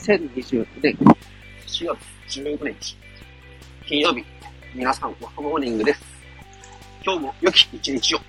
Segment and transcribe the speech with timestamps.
[0.00, 0.96] 2020年
[1.66, 1.84] 4
[2.26, 2.96] 月15日、
[3.86, 4.24] 金曜日、
[4.74, 6.00] 皆さん、ワはモーニングです。
[7.04, 8.20] 今日も良き一日を。